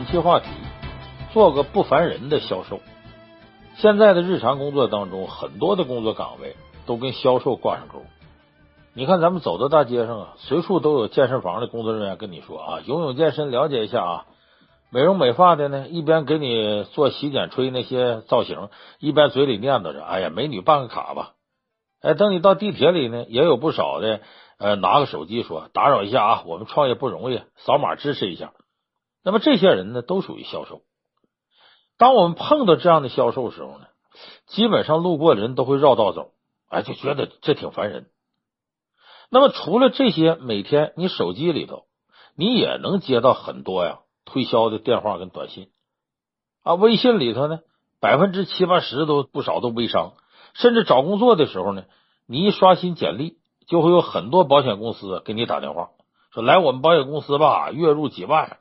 [0.00, 0.46] 本期话题：
[1.34, 2.80] 做个不烦人的销售。
[3.76, 6.56] 现在的日常工作当中，很多的工作岗位
[6.86, 8.00] 都跟销售挂上钩。
[8.94, 14.24] 你看，咱们走到大街上啊，随处都有健身房的工作人员跟你说啊，游泳健身了解一下啊。
[14.90, 18.70] 美容美发的呢，一边给你做洗剪吹那些造型，
[19.00, 21.32] 一边嘴里念叨着：“哎呀，美女办个卡吧。”
[22.00, 24.20] 哎，等你到地铁里呢，也有不少的
[24.58, 28.52] 呃，拿个手机说：“打扰一下啊，我们创业不容易，扫码支持一下。”
[29.22, 30.82] 那么这些人呢，都属于销售。
[31.98, 33.86] 当我们碰到这样的销售时候呢，
[34.46, 36.32] 基本上路过的人都会绕道走，
[36.68, 38.06] 哎，就觉得这挺烦人。
[39.28, 41.84] 那么除了这些，每天你手机里头
[42.34, 45.68] 你也能接到很多呀推销的电话跟短信
[46.62, 47.60] 啊，微信里头呢，
[48.00, 50.14] 百分之七八十都不少都微商，
[50.54, 51.84] 甚至找工作的时候呢，
[52.26, 53.36] 你一刷新简历，
[53.66, 55.90] 就会有很多保险公司给你打电话，
[56.32, 58.56] 说来我们保险公司吧，月入几万。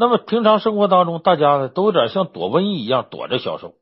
[0.00, 3.74] 那么平常生活当中，大家呢都有点像躲瘟疫一样躲着销售。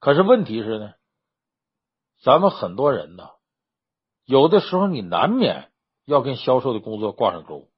[0.00, 0.94] 可是问题是呢，
[2.20, 3.28] 咱们很多人呢，
[4.24, 5.70] 有的时候你难免
[6.04, 7.68] 要跟销售的工作挂上钩。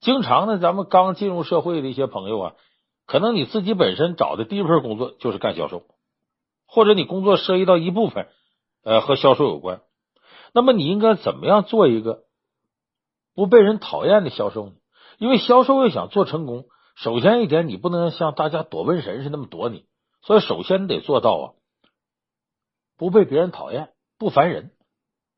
[0.00, 2.54] 经常呢，咱们刚进入社会的一些朋友啊，
[3.06, 5.84] 可能你自己本身找的第一份工作就是干销售，
[6.66, 8.26] 或者你工作涉及到一部分
[8.82, 9.80] 呃和销售有关。
[10.52, 12.24] 那么你应该怎么样做一个
[13.32, 14.72] 不被人讨厌的销售呢？
[15.22, 16.64] 因为销售要想做成功，
[16.96, 19.86] 首先一点，你不能像大家躲瘟神似的那么躲你，
[20.20, 21.46] 所以首先得做到啊，
[22.98, 24.72] 不被别人讨厌，不烦人。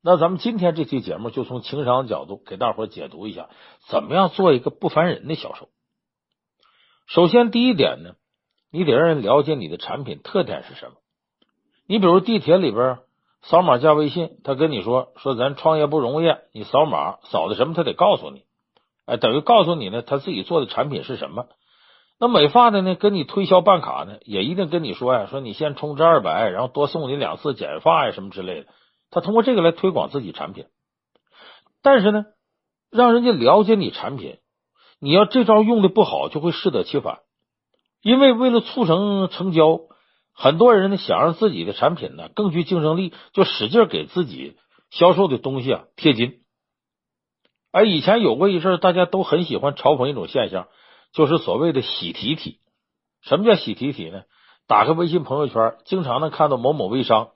[0.03, 3.51] 那咱们今天这期节目就从情商角度给大伙解读一下，
[3.91, 5.69] 怎么样做一个不烦人的销售。
[7.07, 8.15] 首先第一点呢，
[8.71, 10.95] 你得让人了解你的产品特点是什么。
[11.87, 13.01] 你比如地铁里边
[13.43, 18.47] 扫码加微信，他跟你说说咱创业不容易，你扫码扫的什么，他得告诉你。
[19.07, 21.47] 哎，等于告诉你呢，他自己做的产品是什么？
[22.19, 28.67] 那美发的呢，跟你推销办卡呢，也一定跟你说呀，说你先充值二百，然后多送你两次剪发呀，什么之类的。
[29.11, 30.67] 他通过这个来推广自己产品。
[31.83, 32.25] 但是呢，
[32.91, 34.39] 让人家了解你产品，
[35.01, 37.19] 你要这招用的不好，就会适得其反。
[38.01, 39.81] 因为为了促成成交，
[40.33, 44.57] 很多人呢想让自己的产品呢更具竞争力，就使劲给自己
[44.91, 46.44] 销售的东西啊贴金。
[47.75, 50.69] 哎，以前有过一阵，大家都很喜欢嘲讽一种现象，
[51.13, 52.61] 就是所谓的喜提提。
[53.21, 54.23] 什么叫喜提提呢？
[54.69, 57.31] 打开微信朋友圈，经常能看到某某微商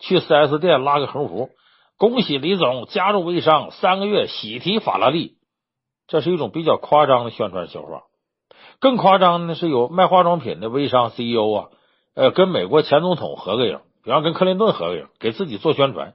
[0.00, 1.50] 去四 S 店拉个横幅，
[1.98, 5.36] 恭喜李总加入微商，三个月喜提法拉利。
[6.08, 8.02] 这是一种比较夸张的宣传手法。
[8.80, 11.68] 更夸张的是，有卖化妆品的微商 CEO 啊，
[12.16, 16.14] 呃，跟美国前总统合个影，比方跟克林顿合个影，给自己做宣传。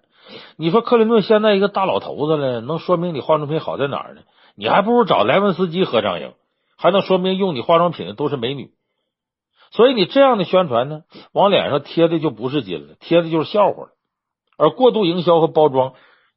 [0.56, 4.22] 你说克林顿现在一个大老头子了，能说明你化妆品好在哪儿呢？
[4.56, 6.34] 你还不如找莱文斯基合张影，
[6.78, 8.72] 还能说明用你化妆品的都是美女。
[9.72, 13.90] 所以你这样的宣传呢，往脸上贴的就不是金了，贴的就是笑话了。
[14.58, 15.94] 而过度营销和包装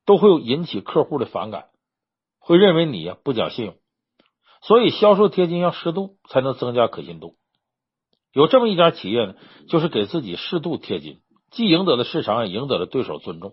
[0.06, 1.66] 都会引起客户的反感，
[2.38, 3.74] 会认为你呀不讲信用。
[4.62, 7.34] 所以销售贴金要适度，才能增加可信度。
[8.32, 9.34] 有这么一家企业呢，
[9.68, 11.18] 就是给自己适度贴金，
[11.50, 13.52] 既赢得了市场，也赢得了对手尊重。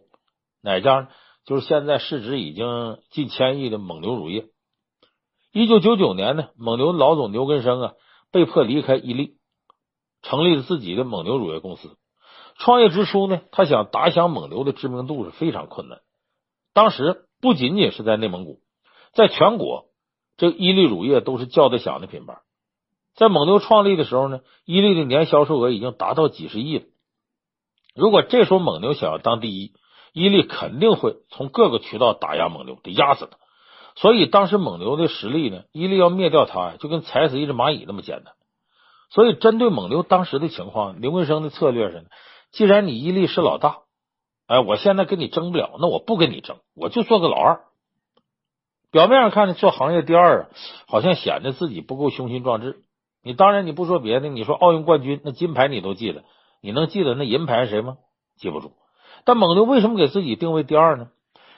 [0.61, 1.07] 哪家呢？
[1.45, 4.45] 就是现在市值已经近千亿的蒙牛乳业。
[5.51, 7.93] 一九九九年呢，蒙牛老总牛根生啊
[8.31, 9.37] 被迫离开伊利，
[10.21, 11.97] 成立了自己的蒙牛乳业公司。
[12.57, 16.01] 创业之初呢，他想打响蒙牛的知名度是非常困难。
[16.73, 18.59] 当时不仅仅是在内蒙古，
[19.13, 19.85] 在全国，
[20.37, 22.37] 这伊利乳业都是叫得响的品牌。
[23.15, 26.85] 在蒙牛创立的时候呢，伊利的年销售额已经达到几十亿了。
[27.95, 29.73] 如果这时候蒙牛想要当第一，
[30.13, 33.37] 伊利肯定会从各个渠道打压蒙牛，得压死他。
[33.95, 38.33] 所以当时蒙牛的实力呢，伊利要灭掉他，就跟踩死一只蚂蚁那么简单。
[39.09, 42.05] 所以针对蒙牛当时的情况，刘文生的策略是：
[42.51, 43.79] 既然你伊利是老大，
[44.47, 47.61] 哎，我现在跟你争不了，那我不跟你争，我就做个老二。
[48.91, 50.49] 表面上看着做行业第二啊，
[50.87, 52.81] 好像显得自己不够雄心壮志。
[53.23, 56.23] 你当然你不说别的，你说奥运冠军那金牌你都记得，
[56.61, 57.97] 你能记得那银牌是谁吗？
[58.37, 58.73] 记不住。
[59.25, 61.09] 但蒙牛为什么给自己定位第二呢？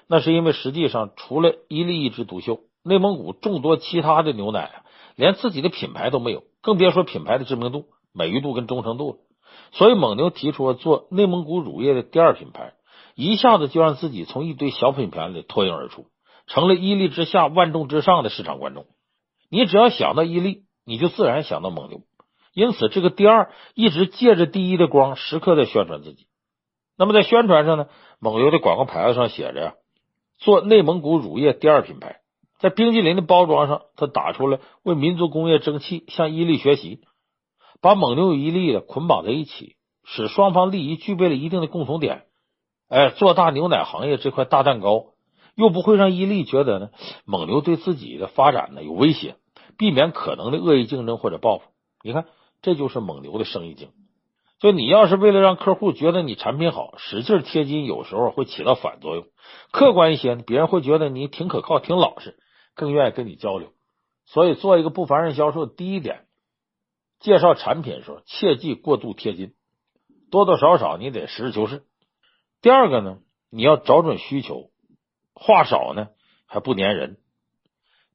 [0.08, 4.84] 那是因为实际上除了伊利一枝独秀，内蒙古众多其他的牛奶，
[5.16, 9.18] 连自己的品牌都没有，更别说品牌的知名度、美誉度跟忠诚度了。
[9.72, 12.74] 所以蒙牛提出做内蒙古乳业的第二品牌，
[13.16, 16.08] 一下子就让自己从一堆小品牌里脱颖而出，
[16.48, 18.86] 成了伊利之下万众之上的市场观众。
[19.50, 22.02] 你只要想到伊利，你就自然想到蒙牛。
[22.54, 26.28] 因此，这个第二一直借着第一的光，时刻在宣传自己。
[26.98, 27.88] 那么在宣传上呢，
[28.20, 29.74] 蒙牛的广告牌子上写着呀，
[30.38, 32.20] 做内蒙古乳业第二品牌，
[32.60, 37.02] 在冰激凌的包装上，他打出了“为民族工业争气，向伊利学习”，
[37.82, 42.26] 把蒙牛与伊利的捆绑在一起，使双方利益具备了一定的共同点。
[42.90, 45.14] 哎，做大牛奶行业这块大蛋糕，
[45.56, 46.90] 又不会让伊利觉得呢
[47.26, 49.36] 蒙牛对自己的发展呢有威胁，
[49.78, 51.64] 避免可能的恶意竞争或者报复。
[52.04, 52.26] 你看，
[52.62, 53.90] 这就是蒙牛的生意经。
[54.64, 59.26] 就你要是为了让客户觉得你产品好，使劲贴金，有时候会起到反作用。
[59.74, 62.38] 客观一些，别人会觉得你挺可靠、挺老实。
[62.74, 63.74] 更愿意跟你交流，
[64.26, 66.28] 所以做一个不烦人销售，第一点，
[67.20, 69.52] 介绍产品的时候切忌过度贴金，
[70.32, 71.84] 多多少少你得实事求是。
[72.62, 73.18] 第二个呢，
[73.52, 74.70] 你要找准需求，
[75.36, 76.08] 话少呢
[76.48, 77.18] 还不粘人。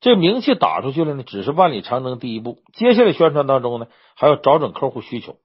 [0.01, 5.37] 这名气打出去了呢，只是万里长征第一步，接下来宣传当中呢，还要找准客户需求。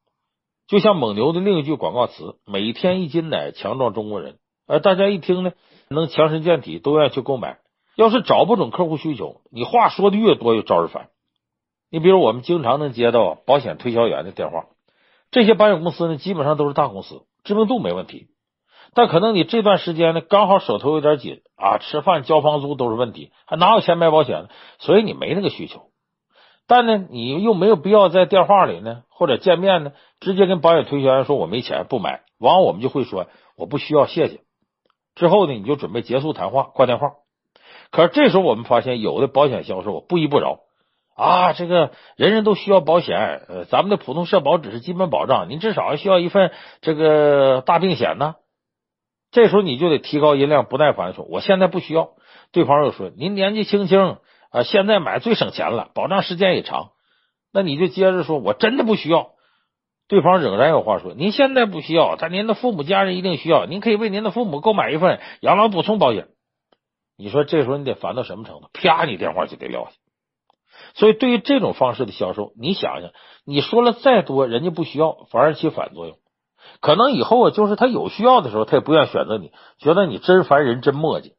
[0.68, 4.38] 就像蒙牛的另一句广告词：“每天一斤奶，强壮中国人。”
[4.68, 5.52] 而大家一听呢，
[5.90, 7.60] 能强身健体，都愿意去购买。
[7.96, 11.10] 要是找不准客户需求，你话说的越多，越招人烦。
[11.92, 14.66] 你比如我们经常能接到保险推销员的电话，
[15.32, 18.30] 这些保险公司呢，基本上都是大公司，知名度没问题。
[18.96, 24.50] 但可能你这段时间呢，刚好手头有点紧啊，吃饭交房租都是问题，还哪有钱买保险呢？
[24.80, 25.90] 所以你没那个需求。
[26.68, 33.28] 但呢，你又没有必要在电话里呢，或者见面呢，直接跟保险推销员说我没钱不买，往往我们就会说
[33.58, 34.40] 我不需要，谢谢。
[35.16, 37.12] 之后呢，你就准备结束谈话，挂电话。
[37.92, 40.60] 可是这时候我们发现，有的保险销售不依不饶
[41.16, 46.52] 啊，这个人人都需要保险，呃，咱们的普通社保只是基本保障，您至少需要一份
[46.82, 48.36] 这个大病险呢。
[49.32, 52.12] 这时候你就得提高音量，不耐烦说：“我现在不需要。”
[52.52, 54.18] 对方又说：“您年纪轻轻
[54.54, 56.92] 啊，现在买最省钱了，保障时间也长。”
[57.52, 59.32] 那你就接着说：“我真的不需要。”
[60.08, 66.28] 对方仍然有话说：“您现在不需要，但您的父母家人一定需要，您可以为您的父母购买一份养老补充保险。”
[67.18, 68.70] 你说这时候你得烦到什么程度？
[68.74, 69.92] 啪，你电话就得撂下。
[70.96, 73.12] 所以对于这种方式的销售，你想想，
[73.46, 76.18] 你说了再多，人家不需要，反而起反作用。
[76.82, 81.34] 可能以后啊，就是他有需要的时候，他也不愿选择你，觉得你真烦人，真磨叽。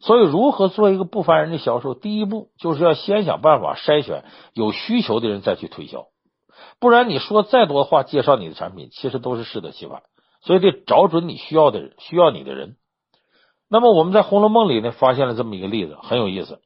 [0.00, 1.94] 所以，如何做一个不烦人的销售？
[1.94, 6.06] 第一步就是要先想办法筛选有需求的人，再去推销。
[6.80, 10.02] 不然你说再多话介绍你的产品，其实都是适得其反。
[10.40, 12.76] 所以得找准你需要的人，需要你的人。
[13.68, 16.60] 那么我们在《红楼梦》里呢，发现了这么一个例子，很有意思，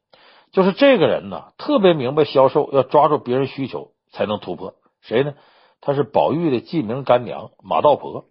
[0.52, 4.74] 就是这个人呢，特别明白销售要抓住别人需求才能突破。
[5.00, 5.34] 谁呢？
[5.80, 8.26] 他是宝玉的记名干娘马道婆。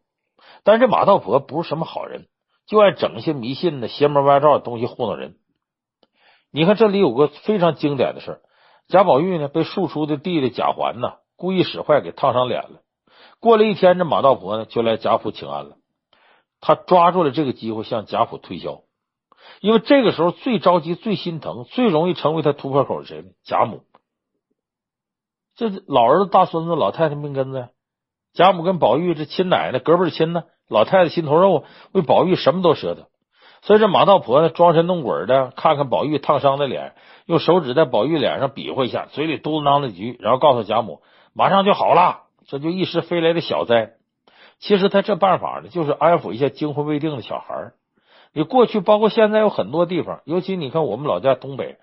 [0.64, 2.28] 但是这马道婆不是什么好人，
[2.72, 5.36] 就爱整一些迷信的邪门歪道的东西糊弄人。
[6.52, 8.42] 你看这里有个非常经典的事儿：
[8.88, 12.80] 贾宝玉呢被庶出的弟弟贾环呢故意使坏，给烫伤脸了。
[13.42, 15.76] 过了一天，这马道婆呢就来贾府请安了。
[16.62, 18.84] 他抓住了这个机会向贾府推销，
[19.60, 23.32] 因为这个时候最着急、最心疼、最容易成为他突破口是谁呢？
[23.44, 23.84] 贾母，
[25.58, 27.70] 这老儿子、大孙子、老太太命根子呀。
[28.34, 33.08] 贾母跟宝玉这亲奶奶，隔辈亲呢，老太太心头肉，为宝玉什么都舍得。
[33.62, 36.94] 所以这马道婆呢，装神弄鬼的，看看宝玉烫伤的脸，
[37.26, 41.02] 用手指在宝玉脸上比划一下，嘴里嘟嘟囔囔几句，然后告诉贾母，
[41.34, 43.92] 马上就好了，这就一时飞来的小灾。
[44.60, 47.72] 其实他这办法呢，就是安抚一下惊魂未定的小孩。
[48.34, 51.78] 你过去包括现在有很多地方，尤其你看我们老家东北，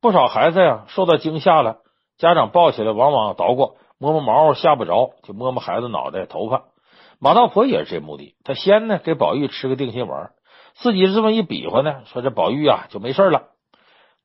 [0.00, 1.78] 不少孩子呀受到惊吓了，
[2.18, 6.64] 家长抱起来往往捣鼓，摸摸毛吓不着，就摸摸孩子脑袋头发。
[7.18, 10.30] 马道婆也是这目的，他先呢给宝玉吃个定心丸，
[10.74, 13.48] 自己这么一比划呢，说这宝玉啊就没事了。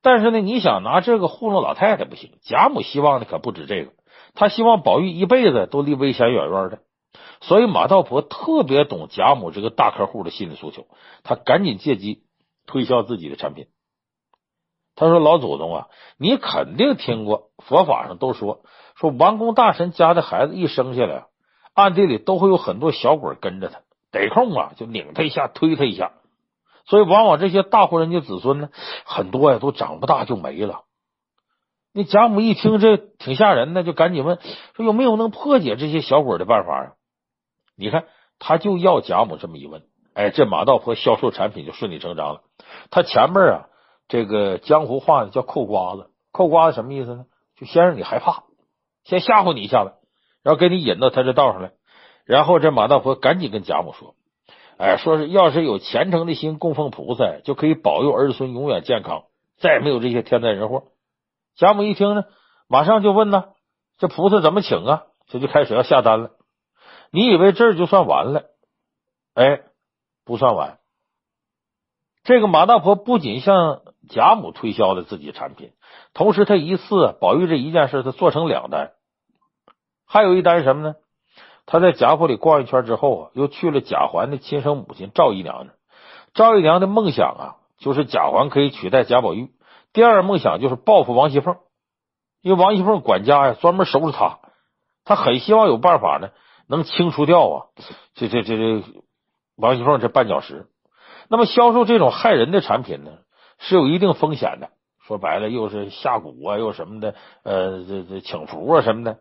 [0.04, 3.94] 但是呢，你想拿这个糊弄老太太不行，贾母希望的可不止这个，
[4.36, 6.80] 他希望宝玉一辈子都离危险远远的。
[7.42, 10.86] 所以马道婆特别懂贾母这个大客户的心理诉求，
[11.24, 12.24] 他赶紧借机
[12.68, 13.68] 推销自己的产品。
[14.96, 15.88] 他说：“老祖宗啊，
[16.18, 18.62] 你肯定听过佛法上都说，
[18.96, 21.26] 说王公大臣家的孩子一生下来，
[21.74, 23.80] 暗地里都会有很多小鬼跟着他，
[24.12, 26.12] 得空啊就拧他一下，推他一下。
[26.86, 28.70] 所以往往这些大户人家子孙呢，
[29.06, 30.84] 很多呀都长不大就没了。
[31.94, 34.40] 那贾母一听这挺吓人的，就赶紧问
[34.76, 36.92] 说有没有能破解这些小鬼的办法啊？”
[37.78, 38.06] 你看，
[38.38, 39.84] 他就要贾母这么一问，
[40.14, 42.42] 哎，这马道婆销售产品就顺理成章了。
[42.92, 43.66] 他前面啊，
[44.08, 47.26] 这个江湖话呢叫扣瓜子，扣瓜子什么意思呢？
[47.56, 48.44] 就先让你害怕，
[49.04, 49.94] 先吓唬你一下子，
[50.44, 51.72] 然后给你引到他这道上来。
[52.26, 54.16] 然后这马道婆赶紧跟贾母说，
[54.78, 59.26] 哎，说是要是有虔诚的心供奉菩萨，就可以保佑儿孙永远健康，
[59.58, 60.86] 再也没有这些天灾人祸。
[61.56, 62.24] 贾母一听呢，
[62.68, 63.50] 马上就问呢，
[63.98, 65.04] 这菩萨怎么请啊？
[65.28, 66.32] 这就开始要下单了。
[67.12, 68.46] 你以为这儿就算完了？
[69.36, 69.62] 哎，
[70.26, 70.80] 不算完。
[72.24, 75.72] 这个马道婆不仅向贾母推销的自己产品，
[76.14, 78.92] 同时他一次宝玉这一件事，他做成两单，
[80.06, 80.96] 还有一单什么呢？
[81.66, 85.74] 他在贾府里逛一圈之后啊，又去了贾环的亲生母亲赵姨娘那。
[86.34, 89.50] 赵姨娘的梦想啊，就是贾环可以取代贾宝玉。
[89.94, 91.56] 第二梦想就是报复王熙凤，
[92.42, 94.40] 因为王熙凤管家呀，专门收拾他，
[95.06, 96.32] 他很希望有办法呢，
[96.68, 97.66] 能清除掉啊，
[98.16, 98.84] 这这这这
[99.56, 100.68] 王熙凤这绊脚石。
[101.30, 103.12] 那么销售这种害人的产品呢，
[103.64, 104.70] 是有一定风险的。
[105.06, 109.20] 说白了，又是下蛊啊，又什么的，呃，这这请符啊什么的。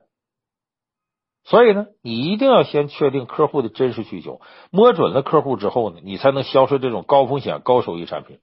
[1.44, 8.38] 所以呢，你一定要先确定客户的真实需求，摸准了客户之后呢，你才能销售这种高风险高收益产品。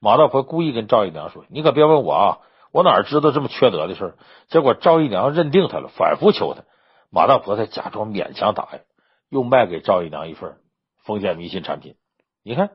[0.00, 2.38] 马道婆故意跟赵姨娘说：“你可别问我啊，
[2.72, 4.16] 我哪知道这么缺德的事儿？”
[4.48, 6.64] 结果赵姨娘认定他了，反复求他，
[7.12, 8.80] 马道婆才假装勉强答应，
[9.28, 10.56] 又卖给赵姨娘一份
[11.04, 11.94] 封建迷信产品。
[12.42, 12.70] 你看，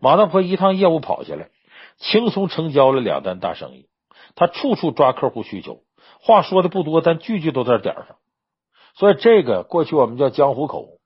[0.00, 1.50] 马道婆一趟业务跑下来，
[2.00, 3.86] 轻松成交了两单大生意。
[4.34, 5.82] 他处处抓客户需求，
[6.20, 8.16] 话说的不多，但句句都在点上。
[8.94, 10.98] 所以这个过去我们叫江湖口，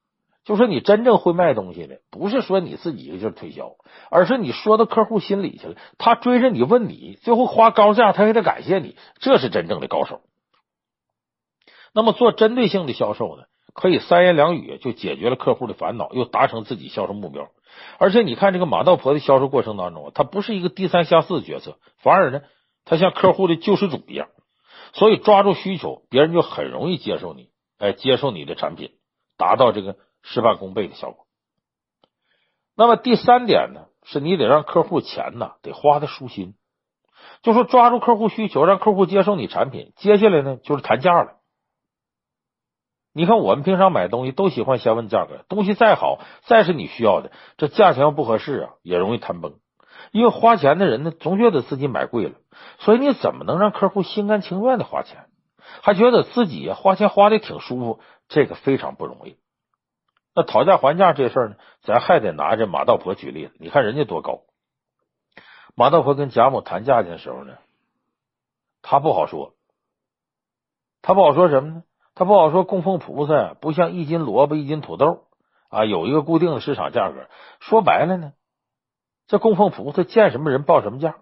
[0.45, 3.73] 就说你真正会卖东西的，不是说你自己一个劲推销，
[4.11, 10.21] 而是你说到客户心里去了，他追着你问你，最后花高价他还得感谢你，这是真正的高手。
[11.93, 17.49] 那么做针对性的销售呢，可以三言两语就解决了客户的烦恼，又达成自己销售目标。
[17.99, 22.43] 而且你看这个马道婆的销售过程当中，他不是一个低三下四的角色，反而呢，
[22.85, 24.29] 他像客户的救世主一样，
[24.93, 27.51] 所以抓住需求，别人就很容易接受你。
[27.77, 28.93] 哎接受你的产品，
[29.37, 31.27] 达到这个事半功倍的效果。
[32.77, 36.55] 那么第三点呢，是你得让客户钱呢得花的舒心，
[37.43, 39.93] 就说抓住客户需求，让客户接受你产品。
[39.97, 41.41] 接下来呢就是谈价了。
[43.17, 49.55] 你看我们平常买东西都喜欢先问价格，东西再好，再是你需要的，这价钱要不合适啊，也容易谈崩。
[50.11, 52.35] 因为花钱的人呢，总觉得自己买贵了，
[52.81, 55.27] 所以你怎么能让客户心甘情愿的花钱？
[55.81, 59.37] 还觉得自己花钱花的挺舒服，这个非常不容易。
[60.35, 63.55] 那讨价还价这事儿呢，咱还得拿着马道婆举例子。
[63.61, 64.41] 你看人家多高。
[65.77, 67.59] 马道婆跟贾母谈价钱的时候呢，
[68.83, 69.55] 他不好说，
[71.01, 71.83] 他不好说什么呢？
[72.15, 75.25] 他不好说供奉菩萨不像一斤萝卜一斤土豆
[75.69, 77.27] 啊，有一个固定的市场价格。
[77.61, 78.33] 说白了呢，
[79.27, 81.17] 这供奉菩萨见什么人报什么价。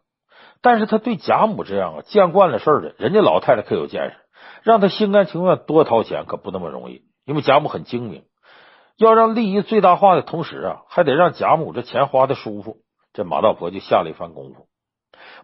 [0.61, 4.17] 但是他对贾母这样啊，见惯了事儿的，人家老太太可有见识。
[4.63, 8.25] 让他心甘情愿多掏钱可不那么容易，因为贾母很精明，
[8.97, 12.77] 要让利益最大化的同时啊，还得让贾母这钱花的舒服。
[13.13, 14.69] 这马道婆就下了一番功夫。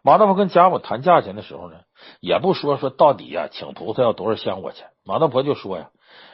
[0.02, 1.78] 马道婆跟贾母谈价钱的时候呢，
[2.20, 4.88] 也不说说到底呀，请菩萨要多少香火钱。
[5.08, 5.90] 马道婆就说呀，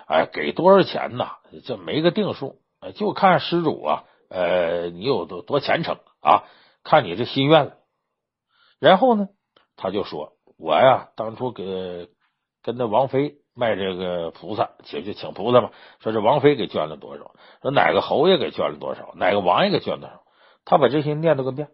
[0.06, 1.36] 哎，给多少钱呐？
[1.64, 2.56] 这没个定数，
[2.96, 6.42] 就看施主啊，呃，你有多多虔诚啊，
[6.82, 7.72] 看你这心愿了。
[8.80, 9.28] 然后呢，
[9.76, 12.10] 他就说，我呀，当初给。
[12.66, 15.70] 跟那王妃卖这个菩萨，请就请菩萨嘛。
[16.00, 17.32] 说这王妃给捐了多少？
[17.60, 19.12] 说哪个侯爷给捐了多少？
[19.16, 20.22] 哪个王爷给捐多少？
[20.64, 21.68] 他把这些念叨个遍。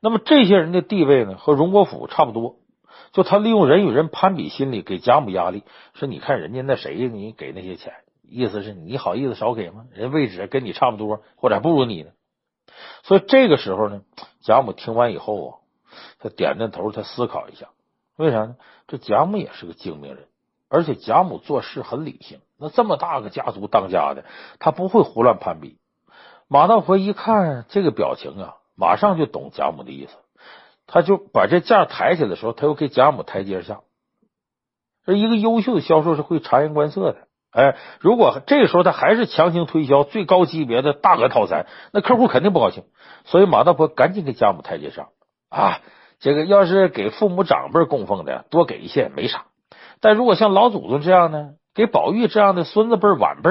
[0.00, 2.59] 那么这些人的地位呢，和荣国府差不多。
[3.12, 5.64] 就他利用人与人攀比心理，给贾母压力。
[5.94, 9.86] 说你看人家那谁，你给那些钱，意思是你好意思少给吗？
[9.92, 12.10] 人位置跟你差不多，或者还不如你呢。
[13.02, 14.02] 所以这个时候呢，
[14.42, 15.50] 贾母听完以后啊，
[16.18, 17.68] 他点点头，他思考一下，
[18.16, 18.56] 为啥呢？
[18.86, 20.26] 这贾母也是个精明人。
[20.68, 24.24] 而且贾母做事很理性，那这么大个家族当家的，
[24.60, 25.78] 他不会胡乱攀比。
[26.46, 30.16] 马道婆一看这个表情啊，马上就懂贾母的意思，
[30.92, 33.80] 他就把这价抬起来的时候，他又给贾母台阶下。
[35.06, 42.84] 这一个优秀的销售是会察言观色的，哎，如果这个时候他还是强行推销最高级别的大额套餐，那客户肯定不高兴。
[43.24, 45.10] 所以马道婆赶紧给贾母台阶上
[45.48, 45.80] 啊，
[46.18, 49.46] 这个要是给父母长辈供奉的，多给一些也没啥。
[50.00, 53.50] 但如果像老祖宗这样呢，给宝玉这样的孙子辈晚辈，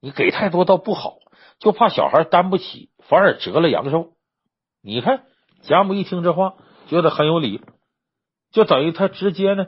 [0.00, 1.16] 你给太多倒不好，
[1.58, 4.12] 就怕小孩担不起，反而折了阳寿。
[4.82, 5.22] 你看
[5.62, 6.54] 贾母一听这话，
[6.88, 7.60] 觉得很有理，
[8.50, 9.66] 就等于他直接呢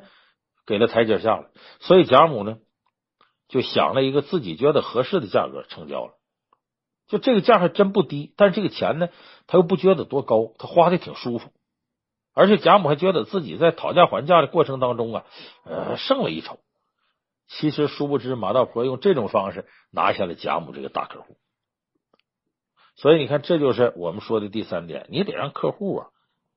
[0.66, 1.50] 给了台阶下了。
[1.80, 2.58] 所以贾母呢
[3.48, 6.12] 就想了一个自己觉得合适的价格成交了。
[7.08, 9.08] 就这个价还真不低，但是这个钱呢
[9.48, 11.50] 他又不觉得多高，他花的挺舒服。
[12.32, 15.24] 而且贾母还觉得自己在讨价还价的过程当中啊，
[15.64, 16.60] 呃，胜了一筹。
[17.48, 21.36] 其实殊不知，马道婆用这种方式拿下了贾母这个大客户。
[22.96, 26.06] 所以你看，这就是我们说的第三点，你得让客户啊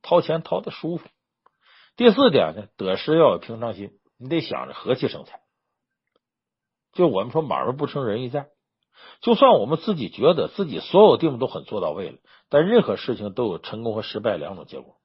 [0.02, 1.08] 掏钱掏的舒服。
[1.96, 5.40] 第四点呢，得失要有平常心，你得想着和气生财。
[6.92, 8.48] 就我们说，买卖不成仁义在。
[9.22, 12.18] 就算我们自己觉得自己所有地方都很做到位了，
[12.50, 14.96] 但任何事情都有成功和失败两种结果。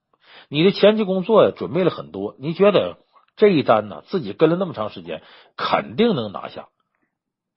[0.49, 2.99] 你的前期工作呀准备了很多，你觉得
[3.37, 5.23] 这一单呢自己跟了那么长时间，
[5.57, 6.69] 肯定能拿下，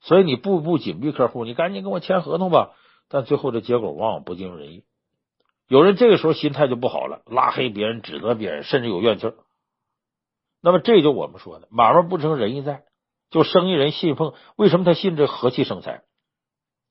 [0.01, 2.71] 所以你步步紧逼客户，你赶紧跟我签合同吧。
[3.12, 4.84] 但最后的结果往往不尽如人意，
[5.68, 9.34] 有人这个时候心态就不好了，拉黑别人、指责别人，甚至有怨气。
[10.62, 12.86] 那么这就我们说的买卖不成仁义在，
[13.30, 16.03] 就生意人信奉，为什么他信这和气生财？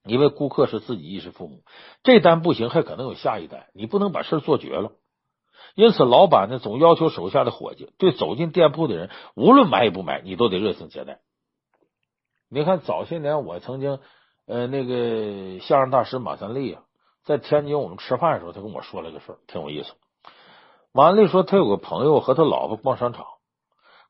[0.05, 1.63] 因为顾客是自己衣食父母，
[2.03, 4.93] 这单不行，还可能有下一单，你不能把事做绝了。
[5.75, 11.21] 因此，老板呢总要求手下的伙计对走进店铺的人，无论买与不买，你都得热情接待。
[12.49, 14.01] 你看，早些年我曾经，
[14.47, 16.83] 呃，那个相声大师马三立啊，
[17.25, 19.93] 在天津我们吃饭的时候，他跟我说了个事儿，挺有意思。
[20.93, 23.27] 马三立说，他有个朋友和他老婆逛商场，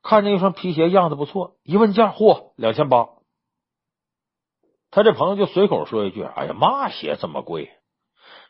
[0.01, 3.09] 看见一双皮鞋样子不错，一问价，嚯，两千八。
[4.89, 7.69] 他这朋友就随口说一句：“哎呀，嘛鞋这么贵？”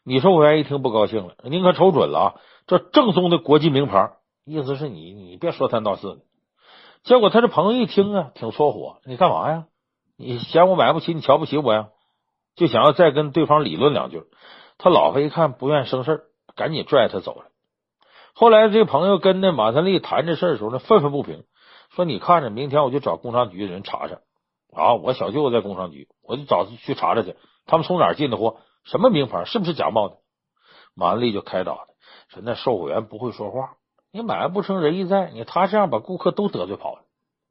[0.04, 2.36] 你售货员一听不高兴了：“您可瞅准了啊，
[2.66, 4.14] 这正宗的国际名牌，
[4.46, 6.22] 意思是你你别说三道四的。”
[7.04, 9.68] 结果他这朋友一听啊，挺搓火：“你干嘛呀？
[10.22, 11.90] 你嫌我买不起，你瞧不起我呀？”
[12.56, 14.24] 就想要再跟对方理论两句。
[14.78, 16.24] 他老婆一看不愿生事，
[16.56, 17.46] 赶紧拽他走了。
[18.34, 21.44] 后来这朋友跟那马三立谈这事的时候呢，愤愤不平，
[21.90, 24.20] 说：“你看着，明天我就找工商局的人查查。”
[24.74, 24.94] 啊！
[24.96, 27.36] 我小舅子在工商局，我就找去查查去。
[27.66, 28.58] 他们从哪儿进的货？
[28.86, 29.44] 什么名牌？
[29.44, 30.16] 是不是假冒的？
[30.96, 31.76] 马三立就开导
[32.30, 33.76] 他说：“那售货员不会说话，
[34.14, 37.02] 你买卖不成仁义在，你他这样把顾客都得罪跑了。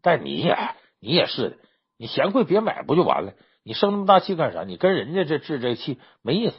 [0.02, 0.56] 但你也
[0.98, 1.56] 你也是的，
[2.00, 3.35] 你嫌贵别买不就完了？
[3.62, 4.64] 你生那么大气干啥？
[4.64, 6.54] 你跟人家这置这气没意思。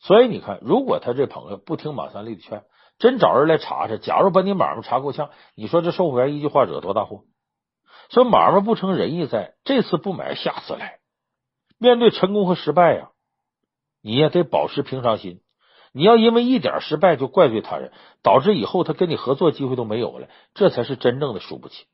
[0.00, 2.64] 所以你看，如果他这朋友不听马三立的劝，
[2.98, 7.24] 真找人来查查，假如把你买卖查够呛，你说这售货员一句话惹多大祸？”
[8.08, 11.00] 说买卖不成仁义在，这次不买，下次来。
[11.76, 13.10] 面对成功和失败呀，
[14.00, 15.42] 你也得保持平常心。
[15.92, 21.84] 你要因为一点失败就怪罪他人，导致以后他跟你合作机会都没有了，这才是真正的输不起。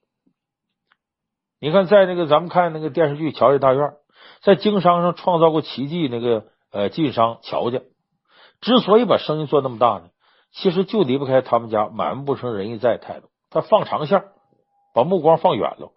[1.61, 3.83] 你看，在那个咱们看那个电视剧《乔家大院》，
[4.43, 7.81] 在经商上创造过奇迹那个呃晋商乔家，
[8.61, 10.11] 之所以把生意做那么大呢，
[10.53, 14.23] 其实就离不开他们家满不成仁义在态度，他放长线，
[14.95, 15.91] 把目光放远了。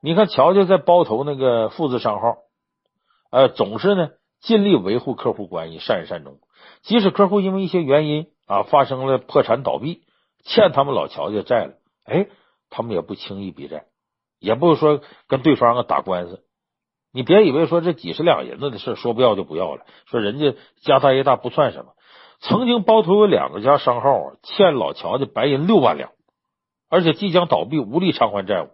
[0.00, 2.36] 你看，乔家在包头那个富字商号，
[3.32, 6.38] 呃，总是呢尽力维护客户关系，善始善终。
[6.82, 10.02] 即使客户因为一些原因啊发生了破产倒闭，
[10.44, 11.72] 欠他们老乔家债了，
[12.04, 12.28] 哎，
[12.70, 13.86] 他们也不轻易逼债，
[14.44, 16.44] 也不是说跟对方啊打官司。
[17.12, 21.92] 你别以为说这几十两银子的事说不要就不要了，说人家家大业大不算什么。
[22.40, 26.10] 曾经包头有两个家商号啊，欠老乔家白银六万两，
[26.90, 28.68] 而且即将倒闭，无力偿还债务。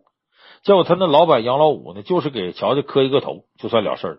[0.62, 4.18] 结果他那老板杨老五呢，就是给乔家磕一个头就算了事儿。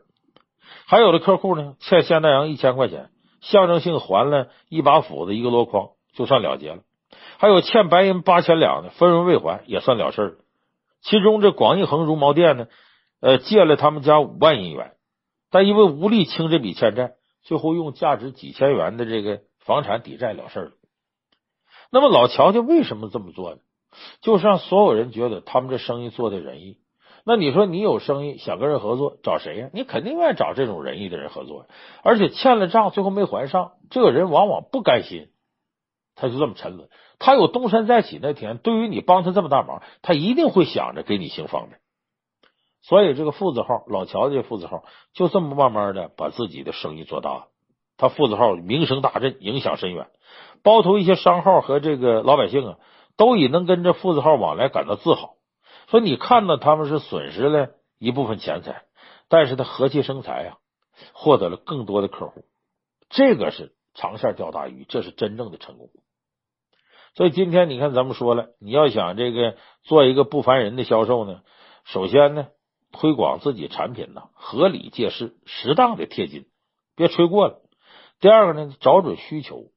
[0.85, 3.09] 还有的客户呢，欠现大洋一千块钱，
[3.41, 6.83] 象征性还了一把斧子一个箩筐就算了结了。
[7.39, 10.37] 还有欠白银八千两的，分文未还也算了事儿。
[11.01, 12.67] 其中这广义恒绒毛店呢，
[13.19, 14.93] 呃，借了他们家五万银元，
[15.49, 20.71] 但因为无力清这笔欠债，最后用价值几千元的这个房产抵债了事儿。
[21.91, 23.57] 那么老乔家为什么这么做呢？
[24.21, 26.77] 就是让所有人觉得他们这生意做的仁义。
[27.25, 29.69] 那你说你有生意想跟人合作，找谁呀？
[29.73, 31.67] 你肯定愿意找这种仁义的人合作。
[32.01, 35.27] 而且欠了账最后没还上，这个人往往不甘心，
[36.15, 36.89] 他就这么沉沦。
[37.19, 41.79] 他有东山再起那天，对于你帮他这么大忙，他一定会想着给你行方便。
[42.81, 47.47] 所以这个父字号老乔这个富字号就这么慢慢的把自己的生意做大了。
[47.97, 50.07] 他父字号名声大振，影响深远，
[50.63, 52.77] 包头一些商号和这个老百姓啊。
[53.17, 55.35] 都以能跟这父字号往来感到自豪，
[55.89, 58.83] 说你看到他们是损失了一部分钱财，
[59.27, 60.57] 但是他和气生财呀，
[61.13, 62.45] 获得了更多的客户，
[63.09, 65.89] 这个是长线钓大鱼，这是真正的成功。
[67.13, 71.41] 所以今天你看咱们说了，你要想这个做一个不烦人的销售呢，
[71.83, 72.47] 首先呢，
[72.91, 76.45] 推广自己产品呢，合理借势，适当的贴金，
[76.95, 77.59] 别吹过了。
[78.19, 79.71] 第二个呢，找准需求，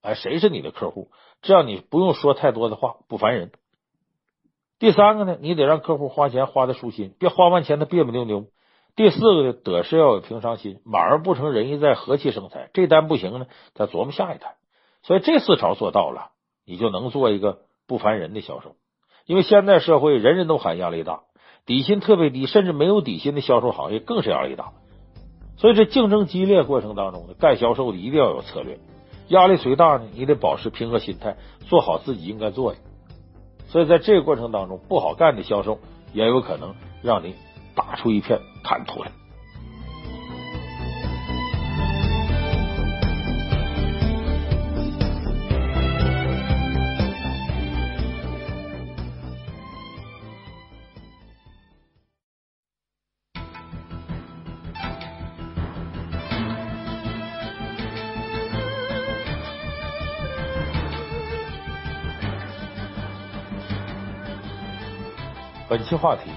[0.00, 1.10] 哎，谁是你的客户？
[1.42, 3.50] 这样你不用说太多的话，不烦人。
[4.78, 8.46] 第三个呢，你得让客户花钱花的舒心，别花完钱他别别扭扭。
[8.94, 12.70] 第四个呢，得是要有平常心，满而不成仁义在，和气生财。
[12.74, 14.54] 这单不行呢，再琢磨下一单。
[15.02, 16.30] 所以这四条做到了，
[16.66, 18.74] 你就能做一个不烦人的销售。
[19.24, 21.20] 因为现在社会人人都喊压力大，
[21.64, 24.72] 底薪特别低，甚至没有底薪的销售行业更是压力大。
[25.56, 28.78] 所以这竞争激烈过程当中呢，干销售的一定要有策略。
[29.28, 32.78] 压力虽大呢，你得保持平和心态，做好自己应该做的。
[33.68, 35.80] 所以在这个过程当中，不好干的销售
[36.12, 37.34] 也有可能让你
[37.74, 39.10] 打出一片坦途来。
[65.76, 66.30] 本期话题：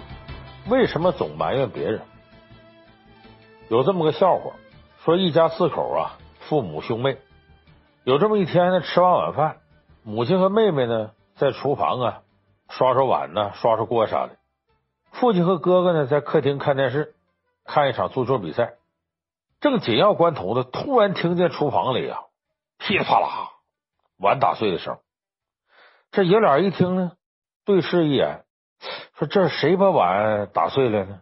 [0.70, 2.02] 为什么总埋怨别人？
[3.70, 4.52] 有这么个笑话，
[5.06, 7.18] 说一家四口啊，父母兄妹，
[8.04, 9.62] 有这么一天呢，吃完晚饭，
[10.04, 12.22] 母亲和妹妹呢在厨房啊
[12.68, 14.36] 刷刷碗呢，刷刷锅啥的。
[15.14, 17.16] 父亲和哥哥呢在客厅看电视，
[17.64, 18.74] 看一场足球比赛。
[19.62, 22.20] 正紧要关头呢，突然听见厨房里啊
[22.78, 23.52] 噼里啪啦
[24.18, 24.98] 碗打碎的声。
[26.12, 27.14] 这爷俩一听呢，
[27.64, 28.44] 对视一眼。
[29.18, 31.22] 说这谁把碗打碎了呢？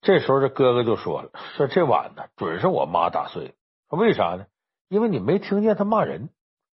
[0.00, 3.54] 这时候这哥哥就说了：“说这碗呢，准是我妈打碎的。
[3.90, 4.46] 说为啥呢？
[4.88, 6.30] 因为你没听见他骂人。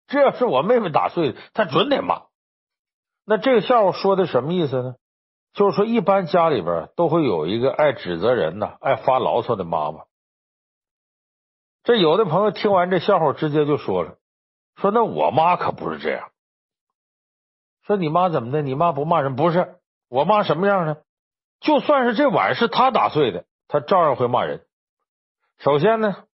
[0.09, 2.23] 这要是我妹妹打碎的，他准得骂。
[3.25, 4.97] 那这个笑话说的什么意思呢？
[5.55, 10.05] 就是说，一般家里边都会有一个爱指责人呐、爱发牢骚的妈妈。
[11.85, 14.19] 这有的朋友听完这笑话，直接就说了：
[14.77, 16.31] 说那我妈可不是这样。
[17.87, 18.63] 说你妈怎么的？
[18.63, 19.37] 你妈不骂人？
[19.37, 19.77] 不是。”
[20.13, 20.99] 我妈什么样呢？
[21.59, 24.61] 就算是这碗是她打碎的，她照样会骂人。
[25.59, 26.25] 首先呢，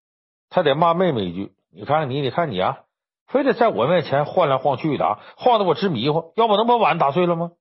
[0.49, 2.79] 她得骂妹妹一句：“你看你，你看你啊，
[3.27, 6.33] 非得在我面前晃来晃去的啊，晃得我直迷糊。
[6.35, 7.51] 要不能把碗打碎了吗？”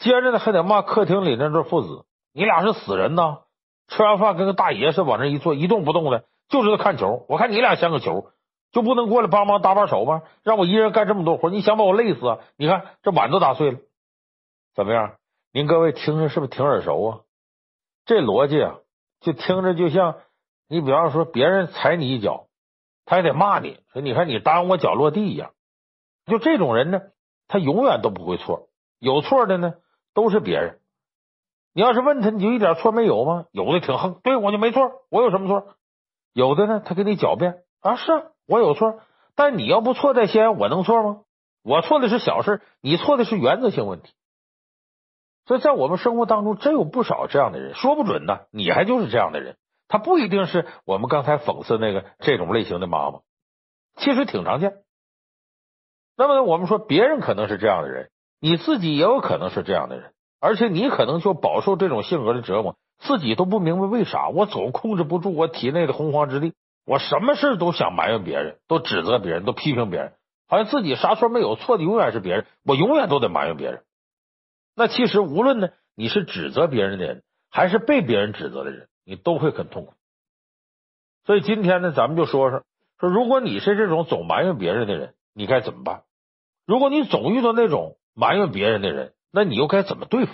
[0.00, 3.40] 接着呢，还得骂客厅里那对父子：“你俩是死人呐！
[3.88, 7.26] 吃完饭跟个大爷似的往那一坐，一动不动的，就知道看球。
[7.28, 8.30] 我看你俩像个球，
[8.72, 10.22] 就不能过来帮忙搭把手吗？
[10.42, 12.38] 让我一人干这么多活，你想把我累死啊？
[12.56, 13.78] 你看这碗都打碎了，
[14.74, 15.16] 怎么样？”
[15.56, 17.20] 您各位听着是不是挺耳熟啊？
[18.04, 18.74] 这逻辑啊，
[19.22, 20.16] 就听着就像
[20.68, 22.48] 你比方说别人踩你一脚，
[23.06, 25.52] 他也得骂你说，你看你耽误我脚落地一样。
[26.26, 27.00] 就这种人呢，
[27.48, 29.76] 他永远都不会错，有错的呢
[30.12, 30.78] 都是别人。
[31.72, 33.46] 你要是问他，你就一点错没有吗？
[33.50, 35.74] 有的挺横，对我就没错，我有什么错？
[36.34, 39.00] 有的呢，他给你狡辩啊，是我有错，
[39.34, 41.22] 但你要不错在先，我能错吗？
[41.62, 44.12] 我错的是小事，你错的是原则性问题。
[45.46, 49.56] 所以在我们生活当中，真有不少这样的人，说不准呢，你还就是这样的人，
[49.86, 53.20] 他不一定是我们刚才讽刺那个这种类型的妈妈，
[53.96, 54.74] 其实挺常见。
[56.16, 66.54] 那么，我们说别人可能是这样的人，你自己也有可能是这样的人，而且你可能就饱受这种性格的折磨，自己都不明白为啥，我总控制不住我体内的洪荒之力，
[66.84, 70.14] 我什么事都想埋怨别人，都指责别人，都批评别人，
[70.48, 73.82] 好像自己啥错没有，错的永远是别人，我永远都得埋怨别人。
[74.76, 79.94] 那其实无论呢，你是指责别人的人，还是被别人指责的人，你都会很痛苦。
[81.24, 82.62] 所以今天呢，咱们就说说
[83.00, 86.04] 说，如果你是这种总埋怨别人的人，你该怎么办？
[86.66, 90.32] 如果你总遇到那种埋怨别人的人，那你又该怎么对付？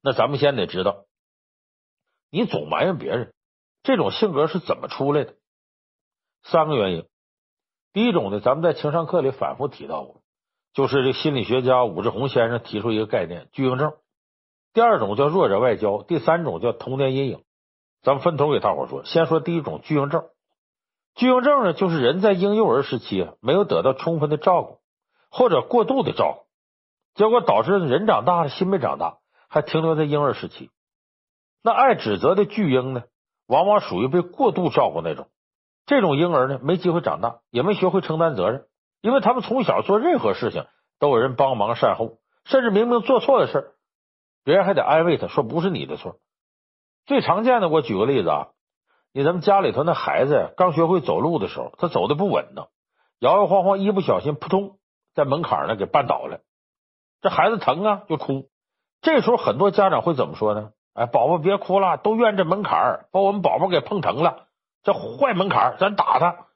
[0.00, 1.04] 那咱们先得知道，
[2.30, 3.34] 你总埋怨别人
[3.82, 5.34] 这种性格是怎么出来的？
[6.42, 7.06] 三个原因。
[7.92, 10.22] 第一种呢，咱们在情商课里反复提到过。
[10.72, 13.94] 就是这心理学家武志红先生提出一个概念——巨婴症。
[14.72, 17.42] 第二种叫弱者外交，第三种叫童年阴影。
[18.02, 19.04] 咱们分头给大伙说。
[19.04, 20.26] 先说第一种巨婴症。
[21.16, 24.78] 巨婴症呢，就是人在婴幼儿时期，没有得到充分的照顾，
[25.30, 26.46] 或者过度的照顾，
[27.18, 29.16] 结果导致人长大了，心没长大，
[29.48, 30.70] 还停留在婴儿时期。
[31.60, 33.02] 那爱指责的巨婴呢，
[33.48, 35.26] 往往属于被过度照顾那种。
[35.86, 38.66] 这种婴儿呢，没机会长大，也没学会承担责任。
[39.00, 40.66] 因为他们从小做任何事情
[40.98, 43.74] 都有人帮忙善后，甚至明明做错的事，
[44.44, 46.16] 别人还得安慰他说不是你的错。
[47.06, 48.48] 最常见的，我举个例子啊，
[49.12, 52.68] 你咱们家里头那孩子呀，刚学会走路的时候，他走的不稳当，
[53.20, 54.78] 摇摇晃晃，一不小心扑通
[55.14, 56.40] 在门槛呢给绊倒了，
[57.22, 58.48] 这孩子疼啊就哭。
[59.00, 60.70] 这时候很多家长会怎么说呢？
[60.92, 64.48] 哎，宝宝别哭了，都怨这门槛把我们宝宝给碰疼了，
[64.82, 66.47] 这坏门槛，咱打他。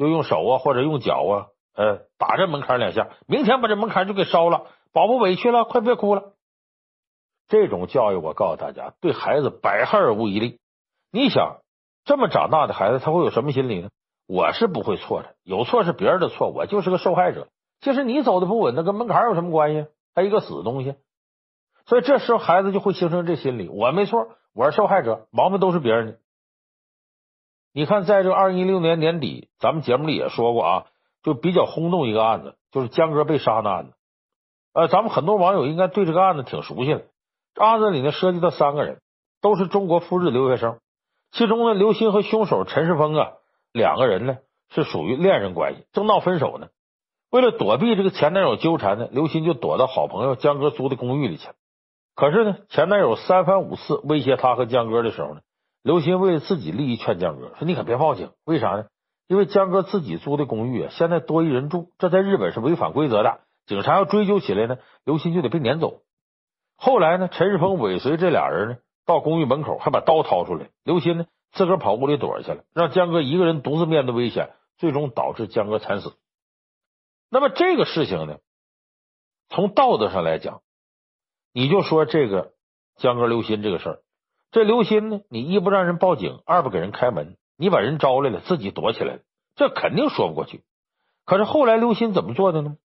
[0.00, 4.62] 就用手啊，或者用脚啊，呃，打这门槛两下，明天把这门槛就给烧了，
[4.94, 6.32] 宝宝委屈了，快别哭了。
[7.48, 10.58] 这种教育，我告诉大家，对孩子百害而无一利。
[11.12, 11.58] 你想，
[12.06, 13.90] 这么长大的孩子，他会有什么心理呢？
[14.26, 17.48] 我是不会错的，有错是别人的错，我就是个受害者。
[17.82, 19.86] 其实你走的不稳，那跟门槛有什么关系？
[20.14, 20.94] 还一个死东西。
[21.84, 26.18] 所以这时候孩子就会形成这心理：我没错，我是受害者，毛病都是别人的。
[27.72, 30.86] 你看，在这个二零一六年年底，咱们节目里也说过啊，
[31.22, 33.92] 就比较轰动一个案子，就是江哥被杀的案子。
[34.72, 37.04] 呃，咱们很多网友应该对这个案子挺熟悉的。
[37.54, 39.00] 这案子里呢，涉及到三个人，
[39.40, 40.78] 都是中国赴日留学生。
[41.30, 43.32] 其中呢，刘鑫和凶手陈世峰啊，
[43.72, 44.38] 两个人呢
[44.70, 46.68] 是属于恋人关系，正闹分手呢。
[47.30, 51.54] 为了躲避这个前男友纠缠呢，刘鑫就躲到好朋友江哥租的公寓里去了。
[52.16, 55.40] 可是呢，前男友三番五次威胁他和江哥的时候呢，
[55.82, 58.86] 刘鑫为了自己利益劝江哥说：“你可别报警，为啥呢？
[59.26, 63.40] 因为江哥自己租的公寓啊，现在多一人住，这在日本是违反规则的。
[63.66, 66.02] 警察要追究起来呢，刘鑫就得被撵走。
[66.76, 70.70] 后来呢，陈世峰尾随这俩人呢，到公寓门口，还把刀掏出来。
[70.82, 76.14] 刘鑫呢，自个儿跑屋里躲去了，让江哥一个人独自面对危险，最终导致江哥惨死。
[77.30, 78.38] 那么这个事情呢，
[79.48, 80.62] 从道德上来讲，
[81.52, 82.52] 你就说这个
[82.96, 84.02] 江哥、刘鑫这个事儿，
[84.52, 89.20] 这刘鑫呢，你一不让人报警，二不给人开门，你把人招来了，自己躲起来了，
[89.54, 90.62] 这肯定说不过去。
[91.24, 92.76] 可是后来刘鑫怎么做的呢？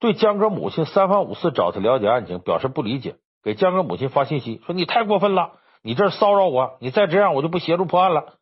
[0.00, 8.34] 对江哥母亲三番五次找他了解案情，表示不理解，给江哥母亲发信息说：“你太过分了，你这骚扰我，你再这样我就不协助破案了。”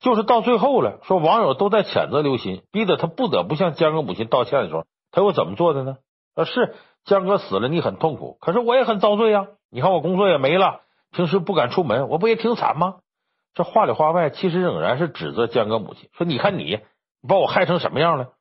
[0.00, 5.98] 就是到最后了，说网友都在谴责刘鑫，逼得他不得不向江哥母亲道歉的时候，他又怎么做的呢？
[6.34, 9.46] 啊，是江哥死了，你很痛苦，可是我也很遭罪呀。
[9.70, 10.80] 你看我工作也没了，
[11.14, 12.96] 平时不敢出门，我不也挺惨吗？
[13.54, 18.32] 这话里话外，其实仍然是指责江哥母亲，说你看你，你把我害成什么样了？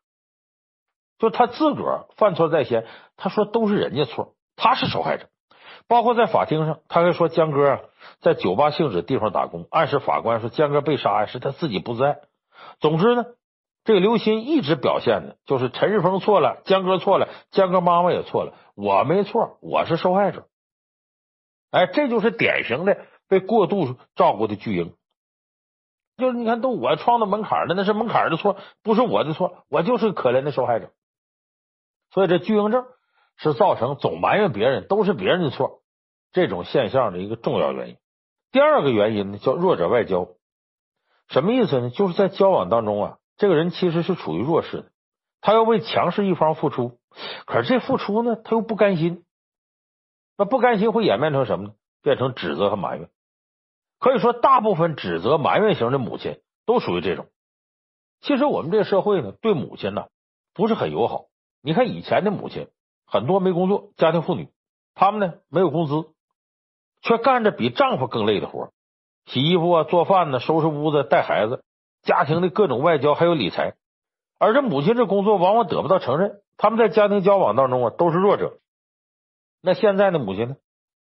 [1.20, 5.28] 就他自个儿犯错在先，他说都是人家错，他是受害者。
[5.88, 7.80] 包括在法庭上，他还说江歌
[8.20, 12.22] 在酒吧性质地方打工，暗示法官说江哥被杀是他自己不在。
[12.80, 13.26] 总之呢。
[13.86, 20.46] 这个刘鑫一直表现的就是陈世峰错了，江哥错了，江哥妈妈也错了，我没错，我是受害者。
[21.74, 24.94] 哎，这就是典型的被过度照顾的巨婴。
[26.18, 30.92] 就是你看，都我撞到门槛了，那是门槛的错，不是我的错，我就是可怜的受害者。
[32.12, 32.86] 所以这巨婴症
[33.38, 35.82] 是造成总埋怨别人都是别人的错
[36.32, 37.98] 这种现象的一个重要原因。
[38.52, 40.28] 第二个原因呢，叫弱者外交，
[41.28, 41.90] 什么意思呢？
[41.90, 43.18] 就是在交往当中啊。
[43.36, 44.92] 这个人其实是处于弱势的，
[45.42, 47.00] 他要为强势一方付出，
[47.48, 49.26] 可是这付出呢，他又不甘心，
[50.38, 51.74] 那不甘心会演变成什么呢？
[52.02, 53.10] 变成指责和埋怨。
[54.00, 57.28] 可以说，大部分指责埋怨型的母亲都属于这种。
[58.22, 60.08] 其实我们这个社会呢，对母亲呢
[60.54, 61.26] 不是很友好。
[61.62, 62.68] 你看以前的母亲，
[63.06, 64.50] 很多没工作，家庭妇女，
[64.96, 66.10] 她们呢没有工资，
[67.02, 68.72] 却干着比丈夫更累的活，
[69.26, 71.64] 洗衣服啊、做饭呢、收拾屋子、带孩子。
[72.02, 73.76] 家庭的各种外交还有理财，
[74.38, 78.60] 而这母亲这工作往往得不到承认，他们在家庭交往当中啊都是弱者。
[79.66, 80.56] 那现在的母亲呢，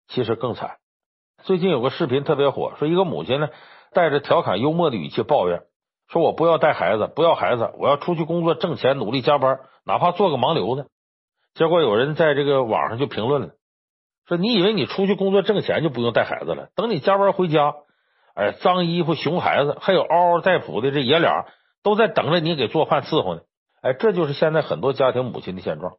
[0.09, 0.79] 其实更惨。
[1.43, 3.47] 最近有个视频特别火，说一个母亲呢
[3.93, 5.61] 带着调侃幽默的语气抱怨，
[6.09, 10.87] 说我不要带孩子，不要孩子，我要出去工作挣钱，努力加班，哪怕做个盲流呢。
[11.53, 13.49] 结果有人在这个网上就评论了，
[14.27, 16.67] 说你以为你出去工作挣钱就不用带孩子了？
[16.75, 17.75] 等你加班回家。
[18.35, 21.45] 哎，脏衣服、熊孩子，还有嗷嗷待哺的这爷俩，
[21.83, 23.41] 都在等着你给做饭伺候呢。
[23.81, 25.97] 哎，这就是现在很多家庭母亲的现状。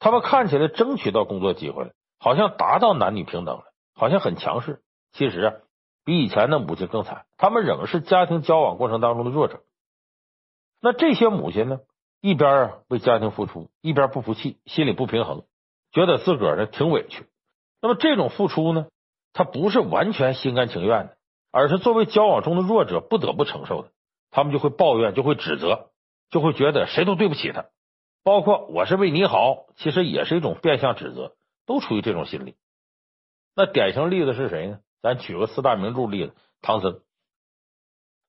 [0.00, 4.82] 他们看起来争取到工作机会了，好像达到男女平等了，好像很强势。
[5.12, 5.54] 其实啊，
[6.04, 9.60] 比以前的母亲更惨，他们仍是家庭交往过程当中的弱者。
[10.80, 11.78] 那这些母亲呢，
[12.20, 15.44] 一边啊为家庭付出，一边不服气，心里不平衡，
[15.92, 17.26] 觉得自个儿呢挺委屈。
[17.80, 18.88] 那么这种付出呢，
[19.32, 21.16] 他不是完全心甘情愿的。
[21.52, 23.88] 而是作为交往中的弱者不得不承受的，
[24.30, 25.90] 他们就会抱怨，就会指责，
[26.30, 27.64] 就会觉得谁都对不起他，
[28.22, 31.34] 包括我是为你好，其实也是一种变相指责，
[31.66, 32.56] 都出于这种心理。
[33.54, 34.78] 那典型例子是谁呢？
[35.02, 37.00] 咱举个四大名著例子，唐僧。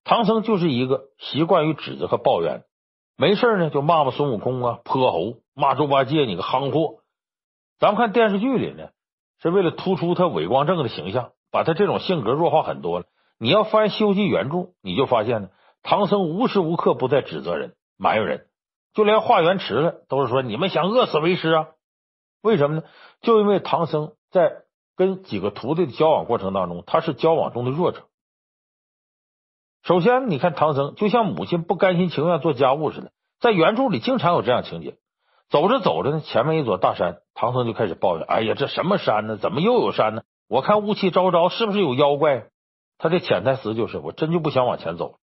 [0.03, 2.63] 唐僧就是一个习惯于指责和抱怨，
[3.17, 7.01] 没事呢就骂骂孙悟空啊，泼猴，骂猪八戒你个夯货。
[7.79, 8.89] 咱们看电视剧里呢，
[9.41, 11.31] 是为了突出他伟光正的形象。
[11.53, 13.07] 把他这种性格弱化很多了。
[13.37, 15.49] 你要翻《西游记》原著，你就发现呢，
[15.83, 18.47] 唐僧无时无刻不在指责人、埋怨人，
[18.93, 21.67] 就连化缘池了都是说你们想饿死为师啊？
[22.41, 22.83] 为什么呢？
[23.21, 24.63] 就因为唐僧在
[24.95, 28.03] 跟几个徒弟的交往过程当中，他是交往中的弱者。
[29.83, 34.97] 首先，你看唐僧就像母亲不甘心情愿做家务似的，在原著里经常有这样情节。
[35.49, 39.37] 走着走着呢，前面一座大山，唐僧就开始抱怨：“哎呀，这什么山呢？
[39.37, 42.47] 怎么又有山呢？”我看雾气昭昭，是不是有妖怪？
[42.97, 45.15] 他的潜台词就是，我真就不想往前走。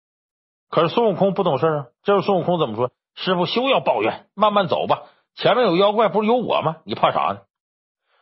[0.68, 2.90] 可是孙悟空不懂事啊，这时候孙悟空怎么说？
[3.16, 5.02] 师傅休要抱怨，慢慢走吧。
[5.34, 6.76] 前面有妖怪，不是有我吗？
[6.84, 7.40] 你怕啥呢？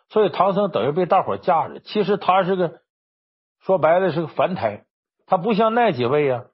[0.08, 1.80] 所以唐僧等于被大伙架着。
[1.80, 2.80] 其实他是个
[3.60, 4.84] 说白了是个凡胎，
[5.26, 6.44] 他不像那几位啊，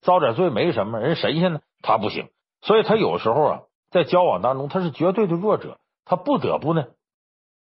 [0.00, 0.98] 遭点罪没什么。
[0.98, 2.28] 人神仙呢，他不行。
[2.62, 3.60] 所以他有时候啊，
[3.90, 6.86] 在交往当中，他是绝对的弱者，他不得不呢，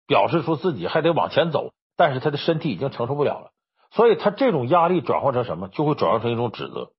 [0.08, 1.72] 表示出自己还得往前走。
[1.96, 3.52] 但是他的身体已经承受不了了，
[3.92, 6.92] 所以他这种压力转换成什么，就会转换成一种指责。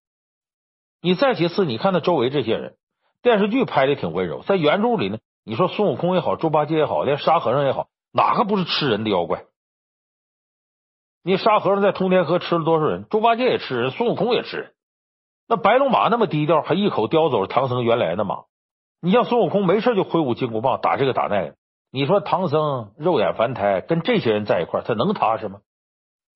[1.01, 2.77] 你再其次，你看他周围这些人，
[3.25, 9.45] 电视剧拍的挺温柔，在原著里呢，你说孙悟空也好，猪八戒也好，连沙和尚也好，哪个不是吃人的妖怪？
[11.23, 13.07] 你沙和尚在通天河吃了多少人？
[13.09, 14.73] 猪八戒也吃人，孙悟空也吃人。
[15.49, 18.45] 那白龙马那么低调，还一口叼走了唐僧原来的马。
[19.01, 21.55] 你像孙悟空没事就挥舞金箍棒打这个打那个。
[21.91, 25.61] 你说唐僧肉眼凡胎，跟这些人在一块，他能踏实吗？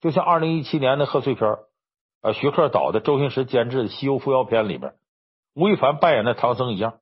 [0.00, 1.58] 就像二零一七年的贺岁片
[2.22, 4.94] 啊，徐克导的、周星驰监制的《西游伏妖篇》里边，
[5.58, 7.00] 吴亦凡扮演的唐僧一样，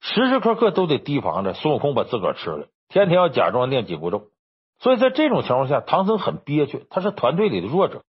[0.00, 4.28] 时时刻刻都得提防着孙悟空把自个儿吃了，天天要假装念紧箍咒。
[4.78, 8.04] 所以在这种情况下，唐僧很憋屈，他是团队里的弱者，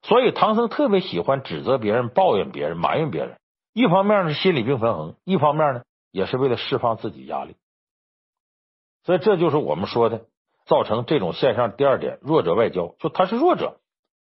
[0.00, 3.36] 所以唐僧特别喜欢指责别人、抱怨别人、埋怨别人。
[3.74, 7.54] 一方面是心理病平衡，一方面呢也是为了释放自己压力。
[9.02, 10.24] 所以这就是我们说的
[10.64, 13.76] 造成这种现象第二点：弱者外交，就他是弱者，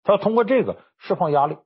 [0.04, 1.57] 他要通过这个释放压力。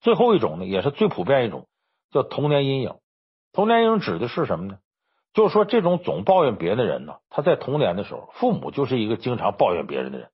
[0.00, 1.66] 最后一种呢，也是最普遍一种，
[2.10, 2.94] 叫童年阴影。
[3.52, 4.78] 童年阴影指的是什么呢？
[5.32, 10.30] 就是说，这种总抱怨别的人呢，他在童年的时候，父母就是一个经常抱怨别人的人，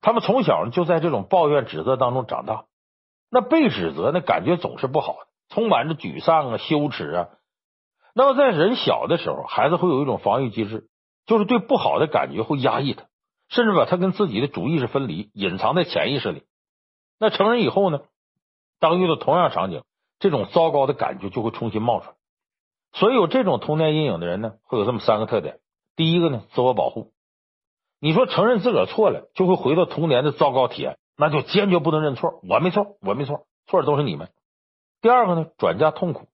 [0.00, 2.66] 他们从小就在这种抱怨指责当中长大，
[3.30, 7.28] 那被指责那感觉总是不好的，充满着沮丧啊、羞耻啊。
[8.14, 10.88] 那么在人小的时候，孩子会有一种防御机制，
[11.26, 13.06] 就是对不好的感觉会压抑他，
[13.48, 16.44] 甚至把他跟自己的主意识分离，隐藏在潜意识里。
[17.18, 18.02] 那成人以后呢，
[18.78, 19.82] 当遇到同样场景，
[20.18, 22.14] 这种糟糕的感觉就会重新冒出来。
[22.92, 25.58] 所以有这种童年阴影的人呢，会有这么三个特点。
[25.96, 27.12] 第一个呢，自我保护。
[28.00, 32.40] 你说承认自个儿错了，就会回到童年的糟糕体验，那就坚决不能认错。
[32.48, 34.28] 我没错，我没错，错的都是你们。
[35.02, 36.28] 第二个呢，转嫁痛苦。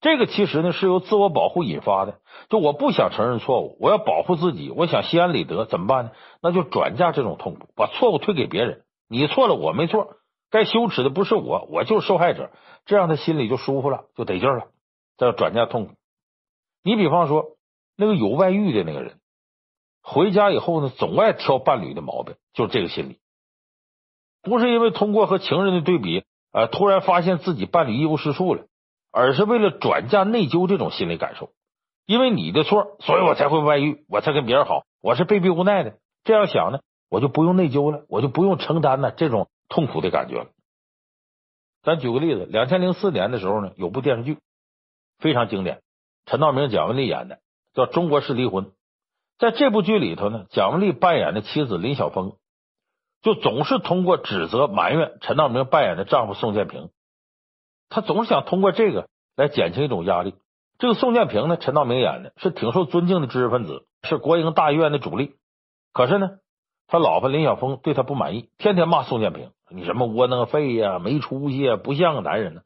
[0.00, 2.20] 这个其实呢是由自我保护引发的。
[2.48, 6.12] 就我不想承认错误，我要保护自己，我想心安理得，怎么办呢？
[6.40, 8.84] 那就转嫁这种痛苦，把错误推给别人。
[9.08, 10.16] 你错了，我没错，
[10.50, 12.50] 该羞耻的不是我，我就是受害者。
[12.86, 14.68] 这样他心里就舒服了，就得劲了。
[15.16, 15.94] 叫转嫁痛苦。
[16.82, 17.56] 你比方说，
[17.96, 19.20] 那个有外遇的那个人，
[20.02, 23.18] 回家以后呢，总爱挑伴侣的毛病，就是这个心理。
[24.42, 28.64] 不是因为通过和情人的对比，呃，突然发现自己伴侣一无是处了，
[29.12, 31.50] 而是为了转嫁内疚这种心理感受。
[32.06, 35.98] 因为你的错，所以我才会外遇，我才跟别人好，我是被逼无奈的。
[36.24, 40.48] 这样想呢，我就不用内疚了，我就不用承担呢这种痛苦的感觉了。
[41.82, 44.36] 咱举个例子，两千零四年的时候呢，有部电视剧。
[45.18, 45.82] 非常经典，
[46.24, 47.40] 陈道明、蒋雯丽演的
[47.74, 48.64] 叫《中国式离婚》。
[49.38, 52.36] 在这部剧里头呢，蒋雯丽扮演的妻子林晓峰，
[53.20, 56.88] 就总是通过指责、埋怨陈道明扮演的丈夫宋建平，
[57.90, 60.34] 他总是想通过这个来减轻一种压力。
[60.78, 65.36] 这个宋建平呢，陈道明演的是挺受尊敬的知识分子，是国营大医院的主力。
[65.92, 66.38] 可是呢，
[66.86, 72.62] 他老婆林晓峰对他不满意，天天骂宋建平：“你什么窝囊废呀，没出息，不像个男人呢。”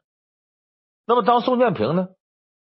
[1.07, 2.09] 那么当宋建平呢，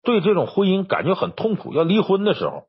[0.03, 2.67] 对这种婚姻感觉很痛苦，要离婚的时候，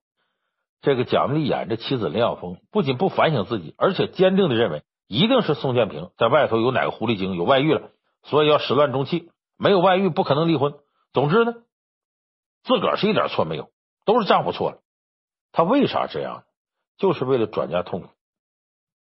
[0.80, 7.90] 这个蒋雯丽演这妻子林晓峰，不仅不反省自己，而且坚定的认为一定是宋建平在外头有哪个狐狸精有外遇了，
[8.22, 10.74] 所以要始乱终弃，没有外遇不可能离婚。
[11.12, 11.54] 总之呢，
[12.62, 13.70] 自个儿是一点错没有，
[14.04, 14.78] 都是丈夫错了。
[15.50, 16.44] 他为啥这样？
[16.98, 18.08] 就是为了转嫁痛苦。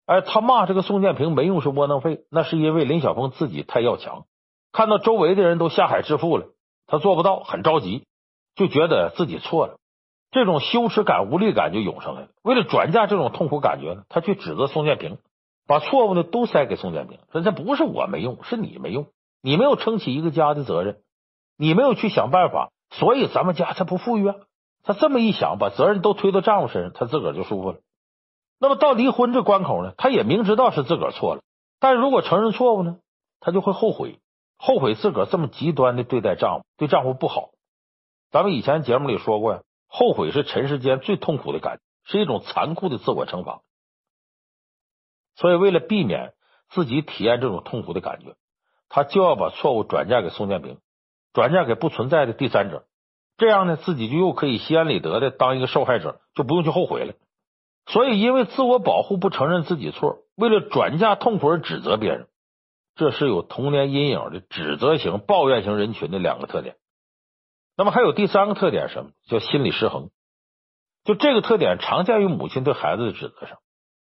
[0.06, 4.26] 哎，他骂这个宋建平没用是窝囊废，那是因为林晓峰自己太要强，
[4.72, 6.48] 看到周围的人都下海致富了。
[6.88, 8.04] 他做不到，很着急，
[8.56, 9.78] 就觉得自己错了，
[10.32, 12.28] 这种羞耻感、无力感就涌上来了。
[12.44, 15.18] 为了转嫁这种痛苦感觉呢，他去指责宋建平，
[15.66, 19.08] 把错误呢都塞给宋建平，说这不是我没用，是你没用，
[19.42, 20.98] 你没有撑起一个家的责任，
[21.58, 24.36] 你没有去想办法，所以咱们家才不富裕啊。
[24.84, 27.78] 他这么一想，把责任都推到丈夫身上，他自个儿就舒服了。
[28.60, 31.42] 那么到离婚这关口呢，他也明知道是自个儿错了，
[31.80, 33.00] 但如果承认错误呢，
[33.40, 34.20] 他就会后悔。
[34.56, 37.50] 后悔自个儿这么极端的对待丈夫，对丈夫不好。
[38.32, 43.62] 咱们以前节目里说过呀，后悔是尘世间最痛苦的感觉，是一种残酷的自我惩罚。
[45.36, 46.32] 所以，为了避免
[46.70, 48.36] 自己体验这种痛苦的感觉，
[48.88, 50.78] 他就要把错误转嫁给宋建平，
[51.34, 52.86] 转嫁给不存在的第三者。
[53.36, 57.16] 这样呢，自己就又可以心安理得的当一个受害者，就不用去后悔了。
[57.86, 62.28] 所以，因为自我保护不承认自己错，为了转嫁痛苦而指责别人。
[62.96, 66.76] 这是有童年阴影的指责型、抱怨型人群的两个特点。
[67.76, 70.12] 那么还有第三个特点，什么叫心理失衡？
[71.04, 73.58] 就这个特点常见于母亲对孩子的指责上。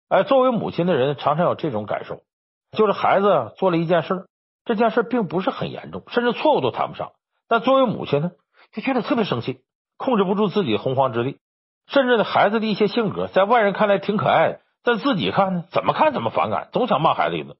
[0.08, 2.22] 哎，作为母亲的人常常有这种感受，
[2.70, 4.28] 就是孩子做了一件事，
[4.64, 7.10] 这件事并不是很严重，甚至错误都谈不上。
[7.48, 8.30] 但作为母亲呢，
[8.72, 9.62] 就觉得特别生气，
[9.96, 11.40] 控制不住自己洪荒之力，
[11.86, 17.56] 甚至呢，孩子的一些性格在外人看来挺可爱的，但自己看呢，怎么看怎么反感，总想骂孩子一顿。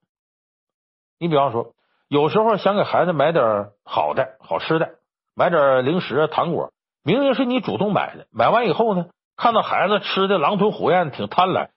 [1.18, 1.72] 你比方说，
[2.09, 4.97] 有时候想给孩子买点好的、好吃的，
[5.35, 6.72] 买点零食、糖果，
[7.05, 9.07] 明明是你主动买的，买完以后呢，
[9.37, 11.68] 看到孩子吃的狼吞虎咽，挺贪婪，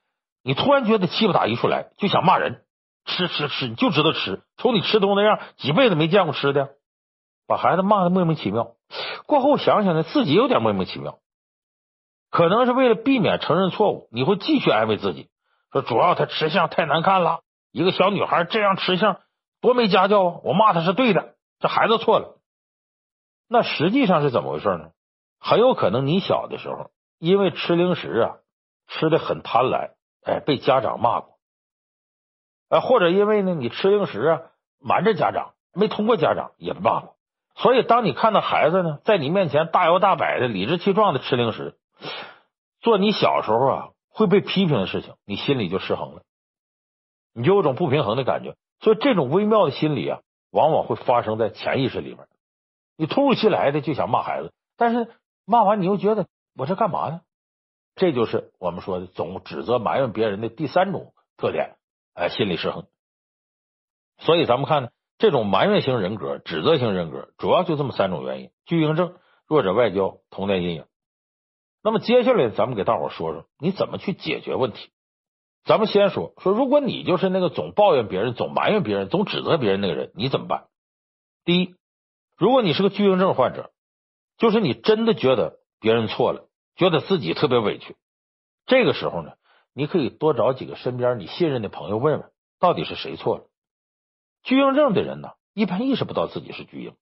[0.44, 2.64] 你突然觉得气不打一处来，就想骂人，
[3.06, 6.70] 吃吃吃，你就知道吃，瞅你吃东西那样，几辈子没见过吃的，
[7.48, 8.72] 把孩子骂的莫名其妙。
[9.26, 11.20] 过后想想呢，自己有点莫名其妙。
[12.30, 15.30] 可能是为了避免承认错误，你会继续安慰自己，
[15.72, 19.20] 说主要他吃相太难看了，一个小女孩这样吃相
[19.62, 20.40] 多没家教啊！
[20.44, 22.40] 我骂他是对的，这孩子错了。
[23.48, 24.92] 那实际上是怎么回事呢？
[25.40, 28.38] 很有可能你小的时候因为吃零食啊，
[28.88, 29.92] 吃的很贪婪，
[30.24, 31.40] 哎，被家长骂过，
[32.70, 34.42] 哎，或者因为呢你吃零食啊，
[34.80, 37.16] 瞒着家长，没通过家长也骂过。
[37.56, 41.76] 所以，当你看到孩子呢，在你面前大摇大摆的、理直气壮的吃零食，
[42.82, 46.24] 做你小时候啊会被批评的事情，你心里就失衡了，
[47.34, 48.56] 你就有种不平衡的感觉。
[48.80, 50.22] 所以，这种微妙的心理啊，
[50.52, 52.28] 往往会发生在潜意识里边。
[52.98, 55.08] 你突如其来的就想骂孩子，但是
[55.46, 57.22] 骂完你又觉得我这干嘛呢？
[57.96, 61.76] 这就是我们说的总指责埋怨别人的第三种特点，
[62.14, 62.88] 哎，心理失衡。
[64.18, 64.90] 所以，咱们看呢。
[65.18, 70.86] 这种埋怨型人格、指责型人格，主要就这么三种原因：巨婴症、弱者外交、童年阴影。
[71.82, 74.90] 那么接下来，咱们给大伙说说你怎么去解决问题。
[75.64, 80.68] 咱们先说说，如果你就是那个总抱怨别人、总埋怨别人、总指责别人那个人，你怎么办？
[81.46, 81.76] 第一，
[82.38, 83.72] 如果你是个巨婴症患者，
[84.38, 87.96] 就是你真的觉得别人错了，觉得自己特别委屈，
[88.66, 89.34] 这个时候呢，
[89.74, 93.44] 你可以多找几个身边你信任的朋友问问，到底是谁错了。
[94.44, 96.96] 巨婴症的人呢，一般意识不到自己是巨婴，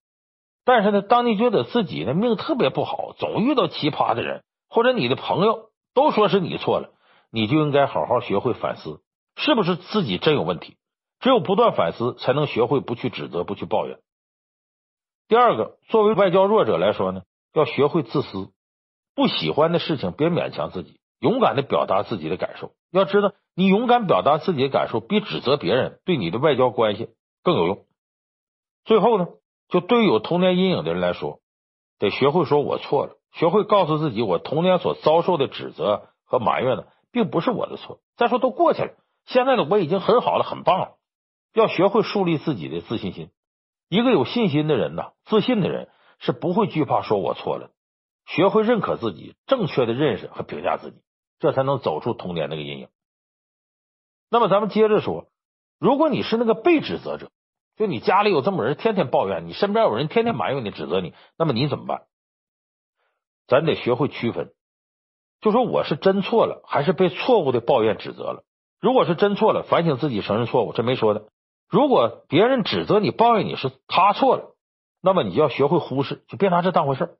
[0.64, 6.90] 但是呢，当你觉得自己的命特别不好，总遇到奇葩的人，或者你的朋友都说是你错了，
[7.30, 9.00] 你就应该好好学会反思，
[9.36, 10.76] 是不是自己真有问题？
[11.20, 13.98] 只有不断反思，才能学会不去指责、不去抱怨。
[15.26, 18.50] 第二个，作为外交弱者来说呢，要学会自私，
[19.14, 22.72] 不喜欢的事情别勉强自己，勇敢的表达自己的感受。
[22.90, 27.10] 要知道，你勇敢表达自己的感受，比指责别人对你的外交关系。
[27.44, 27.86] 更有用。
[28.84, 29.28] 最后呢，
[29.68, 31.40] 就对于有童年阴影的人来说，
[31.98, 38.00] 得学会说“我错了”，学会告诉自己，我童年所遭受的指责和埋怨呢，并不是我的错。
[38.16, 38.94] 再说都过去了，
[39.26, 40.96] 现在的我已经很好了，很棒了。
[41.52, 43.30] 要学会树立自己的自信心。
[43.88, 47.70] 一个有信心的人呢，自信的人是不会惧怕说“我错了”。
[48.26, 50.98] 学会认可自己，正确的认识和评价自己，
[51.38, 52.88] 这才能走出童年那个阴影。
[54.30, 55.28] 那么，咱们接着说。
[55.78, 57.30] 如果你是那个被指责者，
[57.76, 62.02] 就你家里有这么人天天抱怨你，身边有人天天埋怨你、指责你，那么你怎么办？
[63.48, 64.52] 咱得学会区分，
[65.40, 68.44] 就说我是真错了，还是被错误的抱怨指责了。
[68.80, 71.28] 如果是真错了，反省自己，承认错误，这没说的。
[71.68, 74.54] 如果别人指责你、抱怨你是他错了，
[75.02, 77.16] 那么你就要学会忽视，就别拿这当回事儿。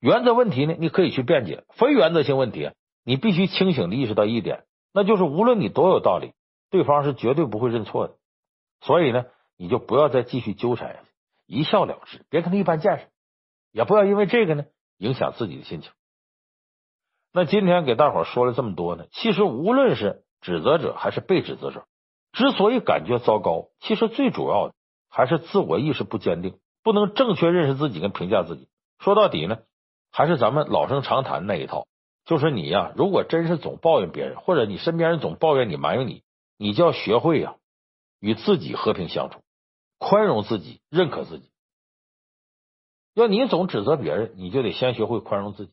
[0.00, 2.70] 原则问题呢，你可以去辩解；非原则性问题，
[3.04, 6.32] 你必须清醒的意识到一点，那就是无论你多有道理。
[6.70, 8.14] 对方是绝对不会认错的，
[8.80, 9.26] 所以呢，
[9.58, 11.06] 你就不要再继续纠缠下去，
[11.46, 13.06] 一笑了之，别跟他一般见识，
[13.72, 14.64] 也不要因为这个呢
[15.02, 15.90] 影响自己的心情。
[17.32, 21.86] 那今天给大伙说了这么多呢，其实无论是指责者还是被指责者，
[22.30, 24.74] 之所以感觉糟糕，其实最主要的
[25.10, 28.68] 还是自我意识不坚定，不能正确认识自己跟评价自己。
[29.00, 29.58] 说到底呢，
[30.12, 31.86] 还是咱们老生常谈那一套，
[32.24, 36.22] 就是你呀，如果真是总抱怨别人，或者你身边人总抱怨你、埋怨你。
[36.58, 37.56] 你就要学会呀，
[38.20, 39.40] 与自己和平相处，
[39.98, 41.50] 宽容自己，认可自己。
[43.14, 45.72] 要你总指责别人，你就得先学会宽容自己；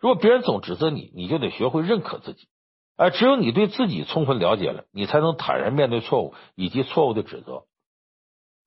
[0.00, 2.48] 如果别人总指责你，你就得学会认可自己。
[2.96, 7.64] 哎，只有你对自己充分了解了，你才能坦然面对错误以及错误的指责。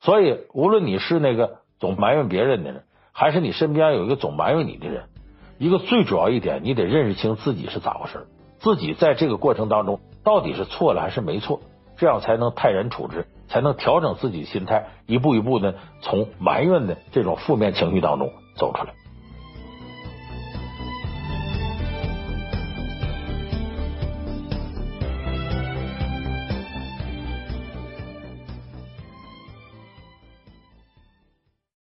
[0.02, 5.10] 所以，无论你是那个总埋怨别人的人，还是你身边有一个总埋怨你的人，
[5.58, 8.28] 一个最主要一点，你得认识清自己是咋回事，
[8.60, 10.00] 自己在这个过程当中。
[10.24, 11.62] 到底是错了还是没错？
[11.98, 18.94] 这样才能泰然处之，才能调整自己心态，一步一步的从埋怨的这种负面情绪当中走出来。